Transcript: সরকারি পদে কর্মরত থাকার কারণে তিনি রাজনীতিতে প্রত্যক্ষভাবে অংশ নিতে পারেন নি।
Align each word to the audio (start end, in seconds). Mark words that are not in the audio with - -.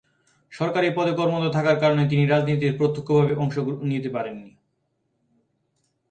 সরকারি 0.51 0.87
পদে 0.95 1.13
কর্মরত 1.15 1.49
থাকার 1.53 1.77
কারণে 1.79 2.03
তিনি 2.07 2.23
রাজনীতিতে 2.25 2.77
প্রত্যক্ষভাবে 2.77 3.33
অংশ 3.35 3.55
নিতে 3.83 4.09
পারেন 4.09 4.35
নি। 4.41 4.51